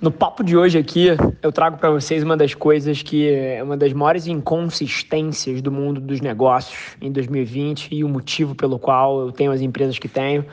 No 0.00 0.10
papo 0.10 0.42
de 0.42 0.56
hoje 0.56 0.78
aqui, 0.78 1.08
eu 1.42 1.52
trago 1.52 1.76
para 1.76 1.90
vocês 1.90 2.22
uma 2.22 2.34
das 2.34 2.54
coisas 2.54 3.02
que 3.02 3.28
é 3.28 3.62
uma 3.62 3.76
das 3.76 3.92
maiores 3.92 4.26
inconsistências 4.26 5.60
do 5.60 5.70
mundo 5.70 6.00
dos 6.00 6.22
negócios 6.22 6.96
em 7.02 7.12
2020 7.12 7.94
e 7.94 8.02
o 8.02 8.08
motivo 8.08 8.54
pelo 8.54 8.78
qual 8.78 9.20
eu 9.20 9.30
tenho 9.30 9.52
as 9.52 9.60
empresas 9.60 9.98
que 9.98 10.08
tenho, 10.08 10.46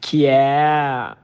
que 0.00 0.26
é 0.26 1.14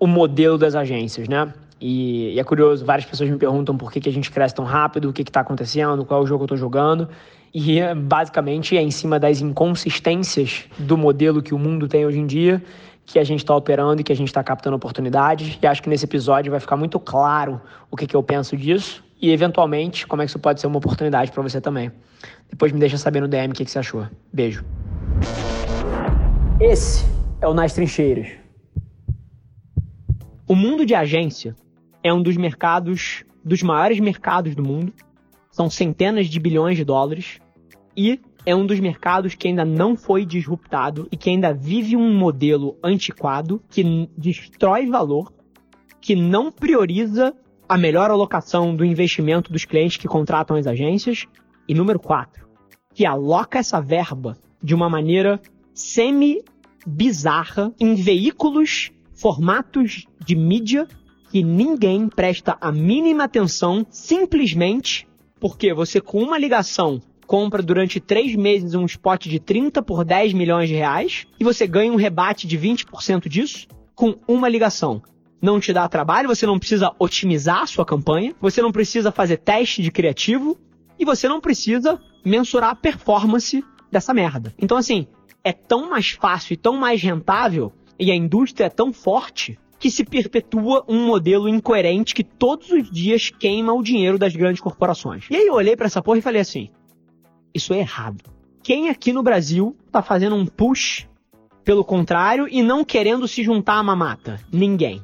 o 0.00 0.06
modelo 0.06 0.56
das 0.56 0.74
agências, 0.74 1.28
né? 1.28 1.52
E, 1.78 2.32
e 2.32 2.40
é 2.40 2.44
curioso, 2.44 2.82
várias 2.82 3.04
pessoas 3.04 3.28
me 3.28 3.36
perguntam 3.36 3.76
por 3.76 3.92
que, 3.92 4.00
que 4.00 4.08
a 4.08 4.12
gente 4.12 4.30
cresce 4.30 4.54
tão 4.54 4.64
rápido, 4.64 5.10
o 5.10 5.12
que 5.12 5.20
está 5.20 5.40
acontecendo, 5.40 6.06
qual 6.06 6.20
é 6.20 6.24
o 6.24 6.26
jogo 6.26 6.46
que 6.46 6.52
eu 6.52 6.56
estou 6.56 6.56
jogando. 6.56 7.10
E 7.52 7.78
basicamente 7.94 8.74
é 8.74 8.80
em 8.80 8.90
cima 8.90 9.20
das 9.20 9.42
inconsistências 9.42 10.64
do 10.78 10.96
modelo 10.96 11.42
que 11.42 11.52
o 11.52 11.58
mundo 11.58 11.86
tem 11.86 12.06
hoje 12.06 12.20
em 12.20 12.26
dia 12.26 12.62
que 13.04 13.18
a 13.18 13.24
gente 13.24 13.40
está 13.40 13.54
operando 13.54 14.00
e 14.00 14.04
que 14.04 14.12
a 14.12 14.16
gente 14.16 14.28
está 14.28 14.42
captando 14.42 14.76
oportunidades. 14.76 15.58
E 15.60 15.66
acho 15.66 15.82
que 15.82 15.88
nesse 15.88 16.04
episódio 16.04 16.50
vai 16.50 16.60
ficar 16.60 16.76
muito 16.76 16.98
claro 16.98 17.60
o 17.90 17.96
que, 17.96 18.06
que 18.06 18.16
eu 18.16 18.22
penso 18.22 18.56
disso 18.56 19.04
e, 19.20 19.30
eventualmente, 19.30 20.06
como 20.06 20.22
é 20.22 20.24
que 20.24 20.30
isso 20.30 20.38
pode 20.38 20.60
ser 20.60 20.66
uma 20.66 20.78
oportunidade 20.78 21.30
para 21.30 21.42
você 21.42 21.60
também. 21.60 21.92
Depois 22.50 22.72
me 22.72 22.80
deixa 22.80 22.98
saber 22.98 23.20
no 23.20 23.28
DM 23.28 23.52
o 23.52 23.54
que, 23.54 23.64
que 23.64 23.70
você 23.70 23.78
achou. 23.78 24.06
Beijo. 24.32 24.64
Esse 26.60 27.04
é 27.40 27.46
o 27.46 27.54
Nas 27.54 27.72
Trincheiras. 27.72 28.28
O 30.46 30.54
mundo 30.54 30.84
de 30.84 30.94
agência 30.94 31.54
é 32.02 32.12
um 32.12 32.22
dos 32.22 32.36
mercados, 32.36 33.24
dos 33.44 33.62
maiores 33.62 33.98
mercados 34.00 34.54
do 34.54 34.62
mundo. 34.62 34.92
São 35.50 35.70
centenas 35.70 36.26
de 36.26 36.40
bilhões 36.40 36.76
de 36.76 36.84
dólares. 36.84 37.38
E 37.96 38.20
é 38.44 38.54
um 38.54 38.66
dos 38.66 38.80
mercados 38.80 39.34
que 39.34 39.48
ainda 39.48 39.64
não 39.64 39.96
foi 39.96 40.26
disruptado 40.26 41.08
e 41.10 41.16
que 41.16 41.30
ainda 41.30 41.52
vive 41.52 41.96
um 41.96 42.16
modelo 42.16 42.76
antiquado 42.82 43.62
que 43.70 44.08
destrói 44.16 44.86
valor, 44.86 45.32
que 46.00 46.16
não 46.16 46.50
prioriza 46.50 47.34
a 47.68 47.78
melhor 47.78 48.10
alocação 48.10 48.74
do 48.74 48.84
investimento 48.84 49.52
dos 49.52 49.64
clientes 49.64 49.96
que 49.96 50.08
contratam 50.08 50.56
as 50.56 50.66
agências. 50.66 51.26
E 51.68 51.74
número 51.74 52.00
4, 52.00 52.46
que 52.92 53.06
aloca 53.06 53.58
essa 53.58 53.80
verba 53.80 54.36
de 54.62 54.74
uma 54.74 54.90
maneira 54.90 55.40
semi-bizarra 55.72 57.72
em 57.78 57.94
veículos, 57.94 58.90
formatos 59.14 60.06
de 60.24 60.34
mídia 60.34 60.86
que 61.30 61.42
ninguém 61.42 62.08
presta 62.08 62.58
a 62.60 62.70
mínima 62.70 63.24
atenção 63.24 63.86
simplesmente 63.88 65.08
porque 65.40 65.72
você 65.72 66.00
com 66.00 66.22
uma 66.22 66.38
ligação 66.38 67.00
compra 67.32 67.62
durante 67.62 67.98
três 67.98 68.36
meses 68.36 68.74
um 68.74 68.84
spot 68.84 69.26
de 69.26 69.40
30 69.40 69.80
por 69.80 70.04
10 70.04 70.34
milhões 70.34 70.68
de 70.68 70.74
reais 70.74 71.26
e 71.40 71.44
você 71.44 71.66
ganha 71.66 71.90
um 71.90 71.96
rebate 71.96 72.46
de 72.46 72.58
20% 72.58 73.26
disso 73.26 73.66
com 73.94 74.18
uma 74.28 74.50
ligação. 74.50 75.00
Não 75.40 75.58
te 75.58 75.72
dá 75.72 75.88
trabalho, 75.88 76.28
você 76.28 76.44
não 76.44 76.58
precisa 76.58 76.92
otimizar 76.98 77.62
a 77.62 77.66
sua 77.66 77.86
campanha, 77.86 78.34
você 78.38 78.60
não 78.60 78.70
precisa 78.70 79.10
fazer 79.10 79.38
teste 79.38 79.80
de 79.80 79.90
criativo 79.90 80.60
e 80.98 81.06
você 81.06 81.26
não 81.26 81.40
precisa 81.40 81.98
mensurar 82.22 82.68
a 82.68 82.74
performance 82.74 83.64
dessa 83.90 84.12
merda. 84.12 84.52
Então, 84.58 84.76
assim, 84.76 85.06
é 85.42 85.54
tão 85.54 85.88
mais 85.88 86.10
fácil 86.10 86.52
e 86.52 86.58
tão 86.58 86.76
mais 86.76 87.00
rentável 87.00 87.72
e 87.98 88.10
a 88.10 88.14
indústria 88.14 88.66
é 88.66 88.68
tão 88.68 88.92
forte 88.92 89.58
que 89.78 89.90
se 89.90 90.04
perpetua 90.04 90.84
um 90.86 91.06
modelo 91.06 91.48
incoerente 91.48 92.14
que 92.14 92.22
todos 92.22 92.70
os 92.70 92.90
dias 92.90 93.30
queima 93.30 93.72
o 93.72 93.82
dinheiro 93.82 94.18
das 94.18 94.36
grandes 94.36 94.60
corporações. 94.60 95.24
E 95.30 95.36
aí 95.36 95.46
eu 95.46 95.54
olhei 95.54 95.74
para 95.74 95.86
essa 95.86 96.02
porra 96.02 96.18
e 96.18 96.22
falei 96.22 96.42
assim: 96.42 96.68
isso 97.54 97.72
é 97.74 97.78
errado. 97.78 98.22
Quem 98.62 98.88
aqui 98.88 99.12
no 99.12 99.22
Brasil 99.22 99.76
tá 99.90 100.02
fazendo 100.02 100.36
um 100.36 100.46
push 100.46 101.06
pelo 101.64 101.84
contrário 101.84 102.48
e 102.48 102.62
não 102.62 102.84
querendo 102.84 103.26
se 103.26 103.42
juntar 103.42 103.74
à 103.74 103.82
mamata? 103.82 104.40
Ninguém. 104.52 105.02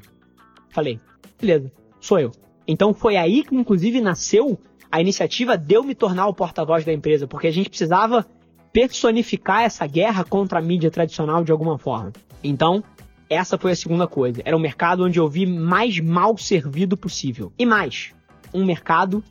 Falei, 0.70 1.00
beleza, 1.40 1.72
sou 2.00 2.18
eu. 2.18 2.32
Então 2.66 2.94
foi 2.94 3.16
aí 3.16 3.42
que 3.42 3.54
inclusive 3.54 4.00
nasceu 4.00 4.58
a 4.90 5.00
iniciativa 5.00 5.56
de 5.56 5.74
eu 5.74 5.82
me 5.82 5.94
tornar 5.94 6.26
o 6.28 6.34
porta-voz 6.34 6.84
da 6.84 6.92
empresa, 6.92 7.26
porque 7.26 7.46
a 7.46 7.52
gente 7.52 7.68
precisava 7.68 8.26
personificar 8.72 9.62
essa 9.62 9.86
guerra 9.86 10.24
contra 10.24 10.58
a 10.58 10.62
mídia 10.62 10.90
tradicional 10.90 11.42
de 11.42 11.52
alguma 11.52 11.78
forma. 11.78 12.12
Então, 12.42 12.82
essa 13.28 13.58
foi 13.58 13.72
a 13.72 13.76
segunda 13.76 14.06
coisa. 14.06 14.40
Era 14.44 14.56
o 14.56 14.60
mercado 14.60 15.04
onde 15.04 15.18
eu 15.18 15.28
vi 15.28 15.46
mais 15.46 16.00
mal 16.00 16.36
servido 16.38 16.96
possível. 16.96 17.52
E 17.58 17.66
mais, 17.66 18.14
um 18.52 18.64
mercado 18.64 19.22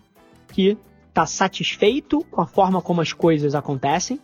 que 0.54 0.78
tá 1.18 1.26
satisfeito 1.26 2.24
com 2.30 2.42
a 2.42 2.46
forma 2.46 2.80
como 2.80 3.02
as 3.02 3.12
coisas 3.12 3.56
acontecem 3.56 4.20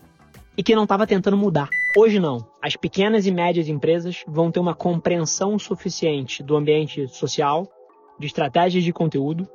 e 0.55 0.61
que 0.61 0.75
não 0.75 0.83
estava 0.83 1.07
tentando 1.07 1.35
mudar. 1.35 1.67
Hoje 1.97 2.19
não. 2.19 2.45
As 2.61 2.75
pequenas 2.75 3.25
e 3.25 3.31
médias 3.31 3.67
empresas 3.67 4.23
vão 4.27 4.51
ter 4.51 4.59
uma 4.59 4.75
compreensão 4.75 5.57
suficiente 5.57 6.43
do 6.43 6.55
ambiente 6.55 7.07
social, 7.07 7.67
de 8.19 8.27
estratégias 8.27 8.83
de 8.83 8.93
conteúdo 8.93 9.49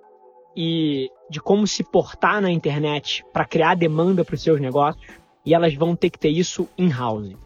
e 0.56 1.12
de 1.30 1.40
como 1.40 1.64
se 1.64 1.84
portar 1.84 2.42
na 2.42 2.50
internet 2.50 3.24
para 3.32 3.44
criar 3.44 3.76
demanda 3.76 4.24
para 4.24 4.34
os 4.34 4.42
seus 4.42 4.60
negócios, 4.60 5.06
e 5.46 5.54
elas 5.54 5.72
vão 5.74 5.94
ter 5.94 6.10
que 6.10 6.18
ter 6.18 6.30
isso 6.30 6.68
in-house. 6.76 7.36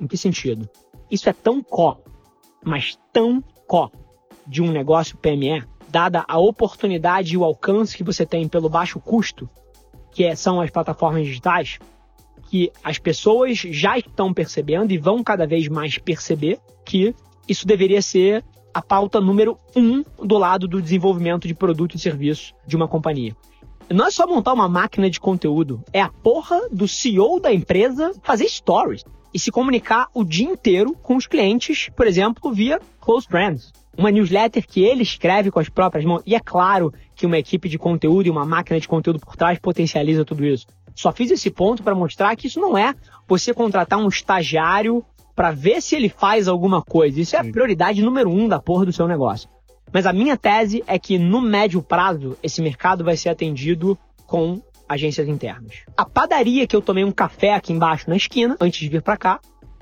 Em 0.00 0.06
que 0.06 0.16
sentido? 0.16 0.70
Isso 1.10 1.28
é 1.28 1.32
tão 1.32 1.64
có, 1.64 1.98
mas 2.64 2.96
tão 3.12 3.42
có 3.66 3.90
de 4.46 4.62
um 4.62 4.70
negócio 4.70 5.16
PME 5.16 5.64
dada 5.90 6.24
a 6.26 6.38
oportunidade 6.38 7.34
e 7.34 7.36
o 7.36 7.44
alcance 7.44 7.96
que 7.96 8.04
você 8.04 8.24
tem 8.24 8.48
pelo 8.48 8.68
baixo 8.68 9.00
custo, 9.00 9.48
que 10.12 10.24
é, 10.24 10.34
são 10.34 10.60
as 10.60 10.70
plataformas 10.70 11.26
digitais, 11.26 11.78
que 12.48 12.72
as 12.82 12.98
pessoas 12.98 13.58
já 13.58 13.98
estão 13.98 14.32
percebendo 14.32 14.92
e 14.92 14.98
vão 14.98 15.22
cada 15.22 15.46
vez 15.46 15.68
mais 15.68 15.98
perceber 15.98 16.58
que 16.84 17.14
isso 17.48 17.66
deveria 17.66 18.00
ser 18.00 18.44
a 18.72 18.80
pauta 18.80 19.20
número 19.20 19.58
um 19.74 20.04
do 20.24 20.38
lado 20.38 20.68
do 20.68 20.80
desenvolvimento 20.80 21.46
de 21.46 21.54
produto 21.54 21.96
e 21.96 21.98
serviço 21.98 22.54
de 22.66 22.76
uma 22.76 22.88
companhia. 22.88 23.36
Não 23.88 24.06
é 24.06 24.10
só 24.10 24.26
montar 24.26 24.52
uma 24.52 24.68
máquina 24.68 25.10
de 25.10 25.18
conteúdo, 25.18 25.82
é 25.92 26.00
a 26.00 26.08
porra 26.08 26.68
do 26.70 26.86
CEO 26.86 27.40
da 27.40 27.52
empresa 27.52 28.12
fazer 28.22 28.48
stories 28.48 29.04
e 29.34 29.38
se 29.38 29.50
comunicar 29.50 30.06
o 30.14 30.24
dia 30.24 30.48
inteiro 30.48 30.94
com 31.02 31.16
os 31.16 31.26
clientes, 31.26 31.88
por 31.96 32.06
exemplo, 32.06 32.52
via 32.52 32.80
close 33.00 33.26
friends 33.26 33.72
uma 33.96 34.10
newsletter 34.10 34.66
que 34.66 34.82
ele 34.82 35.02
escreve 35.02 35.50
com 35.50 35.58
as 35.58 35.68
próprias 35.68 36.04
mãos. 36.04 36.22
E 36.26 36.34
é 36.34 36.40
claro 36.40 36.92
que 37.14 37.26
uma 37.26 37.38
equipe 37.38 37.68
de 37.68 37.78
conteúdo 37.78 38.26
e 38.26 38.30
uma 38.30 38.46
máquina 38.46 38.80
de 38.80 38.88
conteúdo 38.88 39.20
por 39.20 39.36
trás 39.36 39.58
potencializa 39.58 40.24
tudo 40.24 40.44
isso. 40.44 40.66
Só 40.94 41.12
fiz 41.12 41.30
esse 41.30 41.50
ponto 41.50 41.82
para 41.82 41.94
mostrar 41.94 42.34
que 42.36 42.46
isso 42.46 42.60
não 42.60 42.76
é 42.76 42.94
você 43.26 43.54
contratar 43.54 43.98
um 43.98 44.08
estagiário 44.08 45.04
para 45.34 45.50
ver 45.50 45.80
se 45.80 45.96
ele 45.96 46.08
faz 46.08 46.48
alguma 46.48 46.82
coisa. 46.82 47.20
Isso 47.20 47.36
é 47.36 47.38
a 47.38 47.44
prioridade 47.44 48.02
número 48.02 48.30
um 48.30 48.48
da 48.48 48.60
porra 48.60 48.84
do 48.84 48.92
seu 48.92 49.06
negócio. 49.08 49.48
Mas 49.92 50.06
a 50.06 50.12
minha 50.12 50.36
tese 50.36 50.84
é 50.86 50.98
que 50.98 51.18
no 51.18 51.40
médio 51.40 51.82
prazo 51.82 52.36
esse 52.42 52.62
mercado 52.62 53.02
vai 53.02 53.16
ser 53.16 53.30
atendido 53.30 53.98
com 54.26 54.60
agências 54.88 55.28
internas. 55.28 55.84
A 55.96 56.04
padaria 56.04 56.66
que 56.66 56.74
eu 56.74 56.82
tomei 56.82 57.04
um 57.04 57.12
café 57.12 57.54
aqui 57.54 57.72
embaixo 57.72 58.08
na 58.08 58.16
esquina 58.16 58.56
antes 58.60 58.80
de 58.80 58.88
vir 58.88 59.02
para 59.02 59.16
cá 59.16 59.40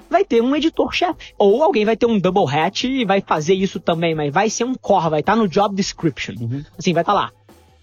vai 0.09 0.25
ter 0.25 0.43
um 0.43 0.55
editor-chefe. 0.55 1.35
Ou 1.39 1.63
alguém 1.63 1.85
vai 1.85 1.97
ter 1.97 2.07
um 2.07 2.19
double 2.19 2.47
hat 2.47 2.87
e 2.87 3.05
vai 3.05 3.21
fazer 3.21 3.55
isso 3.55 3.79
também, 3.81 4.15
mas 4.15 4.33
vai 4.33 4.51
ser 4.51 4.65
um 4.65 4.75
core, 4.75 5.11
vai 5.11 5.21
estar 5.21 5.35
tá 5.35 5.39
no 5.39 5.49
job 5.49 5.75
description. 5.75 6.35
Uhum. 6.41 6.65
Assim, 6.79 6.93
vai 6.93 7.03
estar 7.03 7.13
tá 7.13 7.21
lá. 7.21 7.33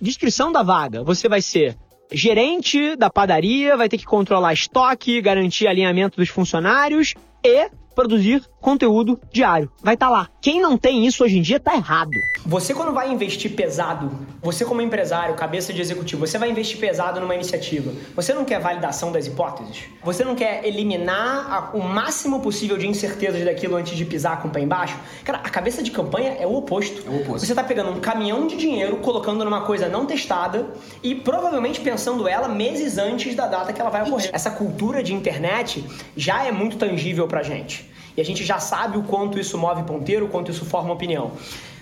Descrição 0.01 0.51
da 0.51 0.61
vaga, 0.61 1.03
você 1.03 1.29
vai 1.29 1.41
ser 1.41 1.77
gerente 2.11 2.95
da 2.95 3.09
padaria, 3.09 3.77
vai 3.77 3.89
ter 3.89 3.97
que 3.97 4.05
controlar 4.05 4.53
estoque, 4.53 5.21
garantir 5.21 5.67
alinhamento 5.67 6.17
dos 6.17 6.29
funcionários 6.29 7.13
e 7.43 7.69
produzir 7.95 8.43
conteúdo 8.65 9.19
diário. 9.31 9.69
Vai 9.83 9.93
estar 9.93 10.07
tá 10.07 10.11
lá. 10.11 10.27
Quem 10.41 10.59
não 10.59 10.75
tem 10.75 11.05
isso 11.05 11.23
hoje 11.23 11.37
em 11.37 11.41
dia 11.43 11.59
tá 11.59 11.75
errado. 11.75 12.09
Você 12.43 12.73
quando 12.73 12.91
vai 12.91 13.11
investir 13.11 13.51
pesado, 13.51 14.11
você 14.41 14.65
como 14.65 14.81
empresário, 14.81 15.35
cabeça 15.35 15.71
de 15.71 15.79
executivo, 15.79 16.25
você 16.25 16.39
vai 16.39 16.49
investir 16.49 16.79
pesado 16.79 17.19
numa 17.19 17.35
iniciativa. 17.35 17.93
Você 18.15 18.33
não 18.33 18.43
quer 18.43 18.59
validação 18.59 19.11
das 19.11 19.27
hipóteses? 19.27 19.83
Você 20.03 20.23
não 20.23 20.33
quer 20.33 20.65
eliminar 20.65 21.53
a, 21.53 21.77
o 21.77 21.83
máximo 21.83 22.39
possível 22.39 22.75
de 22.75 22.87
incertezas 22.87 23.45
daquilo 23.45 23.75
antes 23.75 23.95
de 23.95 24.03
pisar 24.03 24.41
com 24.41 24.47
o 24.47 24.51
pé 24.51 24.61
embaixo? 24.61 24.97
Cara, 25.23 25.41
a 25.43 25.49
cabeça 25.51 25.83
de 25.83 25.91
campanha 25.91 26.35
é 26.39 26.47
o 26.47 26.55
oposto. 26.55 27.07
É 27.07 27.09
o 27.11 27.21
oposto. 27.21 27.45
Você 27.45 27.53
tá 27.53 27.63
pegando 27.63 27.91
um 27.91 27.99
caminhão 27.99 28.47
de 28.47 28.57
dinheiro, 28.57 28.97
colocando 28.97 29.45
numa 29.45 29.61
coisa 29.61 29.87
não 29.87 30.07
testada 30.07 30.65
e 31.03 31.13
provavelmente 31.13 31.81
pensando 31.81 32.27
ela 32.27 32.47
meses 32.47 32.97
antes 32.97 33.35
da 33.35 33.45
data 33.45 33.71
que 33.71 33.79
ela 33.79 33.91
vai 33.91 34.01
ocorrer. 34.01 34.31
Essa 34.33 34.49
cultura 34.49 35.03
de 35.03 35.13
internet 35.13 35.85
já 36.17 36.43
é 36.43 36.51
muito 36.51 36.77
tangível 36.77 37.27
pra 37.27 37.43
gente. 37.43 37.93
E 38.15 38.21
a 38.21 38.25
gente 38.25 38.43
já 38.43 38.59
sabe 38.59 38.97
o 38.97 39.03
quanto 39.03 39.39
isso 39.39 39.57
move 39.57 39.83
ponteiro, 39.83 40.25
o 40.25 40.29
quanto 40.29 40.51
isso 40.51 40.65
forma 40.65 40.93
opinião. 40.93 41.31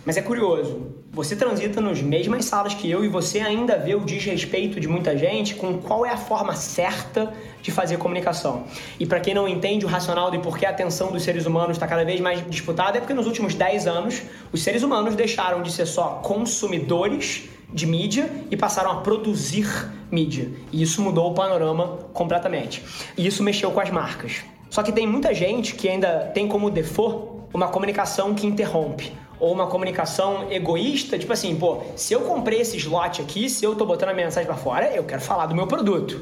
Mas 0.05 0.17
é 0.17 0.21
curioso, 0.21 0.91
você 1.13 1.33
transita 1.33 1.79
nas 1.79 2.01
mesmas 2.01 2.43
salas 2.43 2.73
que 2.73 2.91
eu 2.91 3.05
e 3.05 3.07
você 3.07 3.39
ainda 3.39 3.77
vê 3.77 3.95
o 3.95 4.01
desrespeito 4.01 4.77
de 4.77 4.85
muita 4.85 5.17
gente 5.17 5.55
com 5.55 5.77
qual 5.77 6.05
é 6.05 6.09
a 6.09 6.17
forma 6.17 6.53
certa 6.55 7.31
de 7.61 7.71
fazer 7.71 7.97
comunicação. 7.97 8.65
E 8.99 9.05
para 9.05 9.21
quem 9.21 9.33
não 9.33 9.47
entende 9.47 9.85
o 9.85 9.87
racional 9.87 10.29
de 10.29 10.39
por 10.39 10.57
que 10.57 10.65
a 10.65 10.71
atenção 10.71 11.09
dos 11.09 11.23
seres 11.23 11.45
humanos 11.45 11.77
está 11.77 11.87
cada 11.87 12.03
vez 12.03 12.19
mais 12.19 12.45
disputada, 12.49 12.97
é 12.97 12.99
porque 12.99 13.13
nos 13.13 13.27
últimos 13.27 13.55
10 13.55 13.87
anos 13.87 14.21
os 14.51 14.61
seres 14.61 14.83
humanos 14.83 15.15
deixaram 15.15 15.61
de 15.61 15.71
ser 15.71 15.85
só 15.85 16.19
consumidores 16.21 17.47
de 17.71 17.87
mídia 17.87 18.29
e 18.51 18.57
passaram 18.57 18.91
a 18.91 18.95
produzir 18.97 19.67
mídia. 20.11 20.51
E 20.69 20.81
isso 20.81 21.01
mudou 21.01 21.31
o 21.31 21.33
panorama 21.33 21.99
completamente. 22.11 22.83
E 23.17 23.25
isso 23.25 23.41
mexeu 23.41 23.71
com 23.71 23.79
as 23.79 23.89
marcas. 23.89 24.43
Só 24.73 24.81
que 24.81 24.91
tem 24.91 25.05
muita 25.05 25.35
gente 25.35 25.75
que 25.75 25.87
ainda 25.87 26.31
tem 26.33 26.47
como 26.47 26.67
default 26.71 27.43
uma 27.53 27.67
comunicação 27.67 28.33
que 28.33 28.47
interrompe 28.47 29.13
ou 29.39 29.53
uma 29.53 29.67
comunicação 29.67 30.51
egoísta, 30.51 31.15
tipo 31.15 31.31
assim, 31.31 31.55
pô, 31.55 31.83
se 31.95 32.11
eu 32.11 32.21
comprei 32.21 32.59
esse 32.59 32.77
slot 32.77 33.21
aqui, 33.21 33.47
se 33.51 33.63
eu 33.63 33.75
tô 33.75 33.85
botando 33.85 34.09
a 34.09 34.13
mensagem 34.15 34.47
para 34.47 34.55
fora, 34.57 34.87
eu 34.87 35.03
quero 35.03 35.21
falar 35.21 35.45
do 35.45 35.53
meu 35.53 35.67
produto. 35.67 36.19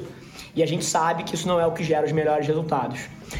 E 0.53 0.61
a 0.61 0.65
gente 0.65 0.83
sabe 0.83 1.23
que 1.23 1.33
isso 1.33 1.47
não 1.47 1.61
é 1.61 1.65
o 1.65 1.71
que 1.71 1.81
gera 1.81 2.05
os 2.05 2.11
melhores 2.11 2.45
resultados. 2.45 2.99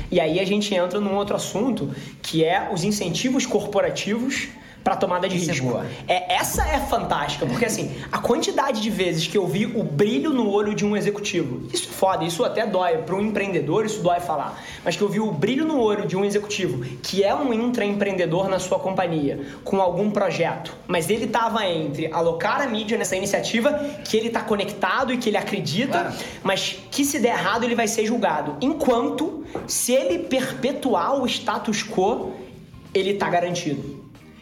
E 0.10 0.18
aí 0.18 0.40
a 0.40 0.46
gente 0.46 0.74
entra 0.74 0.98
num 1.02 1.18
outro 1.18 1.36
assunto, 1.36 1.94
que 2.22 2.46
é 2.46 2.70
os 2.72 2.86
incentivos 2.86 3.46
corporativos 3.46 4.48
para 4.84 4.96
tomada 4.96 5.28
de 5.28 5.38
Isso 5.38 5.50
é 5.50 5.54
risco. 5.54 5.84
É, 6.08 6.14
é, 6.14 6.36
essa 6.36 6.68
é 6.68 6.80
fantástica, 6.80 7.46
porque 7.46 7.66
assim, 7.66 7.96
a 8.12 8.18
quantidade 8.18 8.82
de 8.82 8.90
vezes 8.90 9.28
que 9.28 9.38
eu 9.38 9.48
vi 9.48 9.66
o 9.66 9.84
brilho 9.84 10.32
no 10.32 10.50
olho 10.50 10.74
de 10.74 10.86
um 10.86 10.98
executivo, 10.98 11.68
isso 11.72 11.90
é 11.90 11.94
foda, 11.94 12.24
isso 12.24 12.44
até 12.44 12.66
dói 12.66 12.98
para 13.00 13.16
um 13.16 13.22
empreendedor, 13.22 13.86
isso 13.86 14.02
dói 14.02 14.20
falar, 14.20 14.62
mas 14.84 14.96
que 14.96 15.02
eu 15.02 15.10
vi 15.10 15.20
o 15.20 15.32
brilho 15.32 15.66
no 15.66 15.80
olho 15.80 16.08
de 16.08 16.18
um 16.18 16.26
executivo 16.26 16.84
que 17.02 17.24
é 17.24 17.34
um 17.34 17.54
intraempreendedor 17.54 18.50
na 18.50 18.60
sua 18.60 18.80
companhia, 18.80 19.40
com 19.64 19.80
algum 19.80 20.10
projeto, 20.10 20.76
mas 20.88 21.10
ele 21.10 21.28
tava 21.28 21.66
entre 21.66 22.12
alocar 22.12 22.62
a 22.62 22.68
mídia 22.68 22.98
nessa 22.98 23.16
iniciativa 23.16 23.74
que 24.04 24.18
ele 24.18 24.30
tá 24.30 24.42
conectado 24.42 25.14
e 25.14 25.18
que 25.18 25.30
ele 25.30 25.38
acredita, 25.38 26.00
claro. 26.00 26.16
mas 26.44 26.80
que 26.90 27.06
se 27.06 27.20
der 27.20 27.38
errado 27.38 27.64
ele 27.64 27.76
vai 27.76 27.88
ser 27.88 28.06
julgado. 28.06 28.58
Enquanto 28.62 29.46
se 29.68 29.94
ele 29.94 30.20
perpetuar 30.20 31.22
o 31.22 31.26
status 31.28 31.84
quo, 31.84 32.34
ele 32.94 33.14
tá 33.14 33.30
garantido 33.30 34.01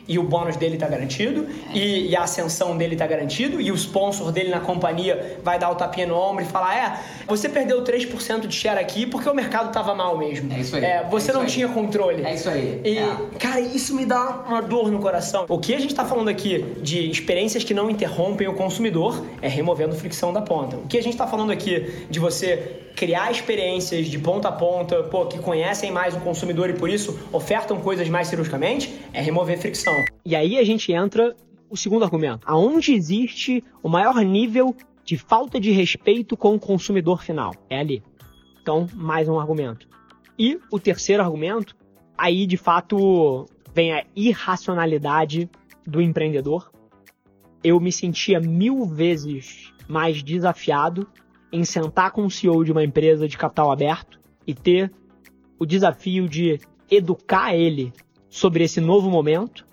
e 0.09 0.17
o 0.17 0.23
bônus 0.23 0.57
dele 0.57 0.73
está 0.73 0.88
garantido, 0.88 1.47
e, 1.71 2.09
e, 2.09 2.15
a 2.15 2.23
ascensão 2.23 2.75
dele 2.75 2.95
está 2.95 3.06
garantido, 3.06 3.61
e 3.61 3.71
o 3.71 3.75
sponsor 3.75 4.31
dele 4.31 4.50
na 4.50 4.59
companhia 4.59 5.38
vai 5.44 5.59
dar 5.59 5.69
o 5.69 5.75
tapinha 5.75 6.07
no 6.07 6.15
ombro 6.15 6.44
e 6.44 6.47
falar: 6.47 6.75
é, 6.75 7.00
você 7.27 7.47
perdeu 7.47 7.83
3% 7.83 8.47
de 8.47 8.56
share 8.56 8.79
aqui 8.79 9.06
porque 9.06 9.29
o 9.29 9.35
mercado 9.35 9.67
estava 9.67 9.94
mal 9.94 10.17
mesmo. 10.17 10.51
É 10.51 10.59
isso 10.59 10.75
aí. 10.75 10.83
É, 10.83 11.07
você 11.09 11.29
é 11.29 11.33
não 11.35 11.41
aí. 11.41 11.47
tinha 11.47 11.67
controle. 11.67 12.25
É 12.25 12.33
isso 12.33 12.50
aí. 12.50 12.81
E, 12.83 12.97
é. 12.97 13.17
cara, 13.38 13.59
isso 13.59 13.95
me 13.95 14.03
dá 14.03 14.44
uma 14.47 14.61
dor 14.61 14.91
no 14.91 15.00
coração. 15.00 15.45
O 15.47 15.59
que 15.59 15.75
a 15.75 15.79
gente 15.79 15.91
está 15.91 16.03
falando 16.03 16.29
aqui 16.29 16.65
de 16.81 17.09
experiências 17.12 17.63
que 17.63 17.73
não 17.75 17.88
interrompem 17.88 18.47
o 18.47 18.55
consumidor 18.55 19.23
é 19.44 19.47
removendo 19.47 19.95
fricção 19.95 20.33
da 20.33 20.41
ponta. 20.41 20.77
O 20.77 20.88
que 20.88 20.97
a 20.97 21.03
gente 21.03 21.13
está 21.13 21.27
falando 21.27 21.51
aqui 21.51 22.07
de 22.09 22.19
você 22.19 22.79
criar 22.95 23.31
experiências 23.31 24.07
de 24.07 24.19
ponta 24.19 24.50
a 24.50 24.51
ponta, 24.51 25.03
pô, 25.03 25.25
que 25.25 25.39
conhecem 25.39 25.89
mais 25.89 26.13
o 26.15 26.19
consumidor 26.19 26.69
e 26.69 26.73
por 26.73 26.89
isso 26.89 27.17
ofertam 27.31 27.79
coisas 27.79 28.09
mais 28.09 28.27
cirurgicamente, 28.27 28.94
é 29.13 29.21
remover 29.21 29.57
fricção. 29.57 29.99
E 30.25 30.36
aí 30.36 30.57
a 30.57 30.63
gente 30.63 30.92
entra 30.92 31.36
o 31.69 31.78
segundo 31.78 32.04
argumento. 32.04 32.48
Aonde 32.48 32.94
existe 32.94 33.63
o 33.84 33.90
maior 33.90 34.16
nível 34.24 34.75
de 35.04 35.18
falta 35.18 35.60
de 35.60 35.72
respeito 35.72 36.36
com 36.36 36.56
o 36.56 36.60
consumidor 36.60 37.24
final? 37.24 37.54
É 37.69 37.80
ali. 37.80 38.04
Então, 38.62 38.88
mais 38.94 39.28
um 39.28 39.40
argumento. 39.40 39.88
E 40.38 40.60
o 40.72 40.80
terceiro 40.80 41.24
argumento, 41.24 41.75
aí 42.18 42.46
de 42.46 42.57
fato 42.57 43.46
vem 43.74 43.94
a 43.94 44.06
irracionalidade 44.16 45.50
do 45.86 46.01
empreendedor. 46.01 46.72
Eu 47.63 47.80
me 47.80 47.92
sentia 47.92 48.40
mil 48.40 48.86
vezes 48.86 49.74
mais 49.88 50.24
desafiado 50.24 51.07
em 51.51 51.63
sentar 51.66 52.12
com 52.12 52.25
o 52.25 52.31
CEO 52.31 52.63
de 52.63 52.72
uma 52.72 52.84
empresa 52.84 53.28
de 53.28 53.38
capital 53.38 53.72
aberto 53.72 54.19
e 54.46 54.54
ter 54.54 54.92
o 55.57 55.66
desafio 55.66 56.30
de 56.30 56.60
educar 56.90 57.56
ele 57.56 57.92
sobre 58.30 58.63
esse 58.63 58.80
novo 58.80 59.10
momento 59.10 59.68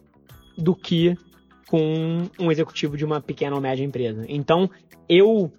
do 0.57 0.75
que 0.75 1.17
com 1.69 2.29
um 2.39 2.51
executivo 2.51 2.97
de 2.97 3.05
uma 3.05 3.21
pequena 3.21 3.57
ou 3.57 3.61
média 3.61 3.85
empresa. 3.85 4.25
Então, 4.29 4.71
eu 5.09 5.51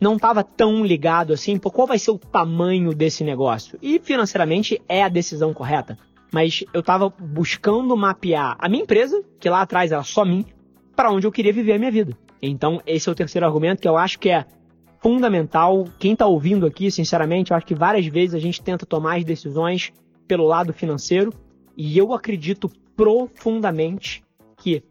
não 0.00 0.16
estava 0.16 0.44
tão 0.44 0.84
ligado 0.84 1.32
assim, 1.32 1.58
por 1.58 1.72
qual 1.72 1.86
vai 1.86 1.98
ser 1.98 2.10
o 2.10 2.18
tamanho 2.18 2.94
desse 2.94 3.24
negócio? 3.24 3.78
E 3.80 3.98
financeiramente 3.98 4.80
é 4.88 5.02
a 5.02 5.08
decisão 5.08 5.54
correta, 5.54 5.98
mas 6.32 6.64
eu 6.72 6.80
estava 6.80 7.08
buscando 7.08 7.96
mapear 7.96 8.56
a 8.58 8.68
minha 8.68 8.82
empresa, 8.82 9.22
que 9.40 9.48
lá 9.48 9.62
atrás 9.62 9.92
era 9.92 10.02
só 10.02 10.24
mim, 10.24 10.44
para 10.94 11.10
onde 11.10 11.26
eu 11.26 11.32
queria 11.32 11.52
viver 11.52 11.72
a 11.72 11.78
minha 11.78 11.90
vida. 11.90 12.16
Então, 12.40 12.80
esse 12.86 13.08
é 13.08 13.12
o 13.12 13.14
terceiro 13.14 13.46
argumento 13.46 13.80
que 13.80 13.88
eu 13.88 13.96
acho 13.96 14.18
que 14.18 14.28
é 14.28 14.44
fundamental. 15.00 15.86
Quem 15.98 16.12
está 16.12 16.26
ouvindo 16.26 16.66
aqui, 16.66 16.90
sinceramente, 16.90 17.50
eu 17.50 17.56
acho 17.56 17.66
que 17.66 17.74
várias 17.74 18.06
vezes 18.06 18.34
a 18.34 18.38
gente 18.38 18.62
tenta 18.62 18.84
tomar 18.84 19.16
as 19.16 19.24
decisões 19.24 19.92
pelo 20.28 20.44
lado 20.44 20.72
financeiro 20.72 21.32
e 21.76 21.96
eu 21.96 22.12
acredito 22.12 22.70
profundamente 22.94 24.25
que 24.66 24.82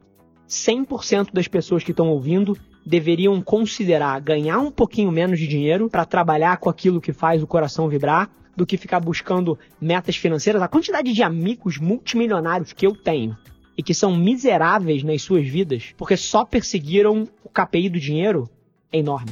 100% 0.47 1.33
das 1.33 1.49
pessoas 1.49 1.83
que 1.83 1.91
estão 1.91 2.07
ouvindo 2.07 2.57
deveriam 2.85 3.41
considerar 3.41 4.21
ganhar 4.21 4.59
um 4.59 4.71
pouquinho 4.71 5.11
menos 5.11 5.37
de 5.37 5.45
dinheiro 5.45 5.89
para 5.89 6.05
trabalhar 6.05 6.57
com 6.59 6.69
aquilo 6.69 7.01
que 7.01 7.11
faz 7.11 7.43
o 7.43 7.47
coração 7.47 7.89
vibrar 7.89 8.29
do 8.55 8.65
que 8.65 8.77
ficar 8.77 9.01
buscando 9.01 9.59
metas 9.81 10.15
financeiras. 10.15 10.61
A 10.61 10.69
quantidade 10.69 11.11
de 11.11 11.21
amigos 11.21 11.77
multimilionários 11.77 12.71
que 12.71 12.87
eu 12.87 12.95
tenho 12.95 13.35
e 13.77 13.83
que 13.83 13.93
são 13.93 14.15
miseráveis 14.15 15.03
nas 15.03 15.21
suas 15.21 15.45
vidas 15.45 15.93
porque 15.97 16.15
só 16.15 16.45
perseguiram 16.45 17.27
o 17.43 17.49
KPI 17.49 17.89
do 17.89 17.99
dinheiro 17.99 18.49
é 18.93 18.99
enorme. 18.99 19.31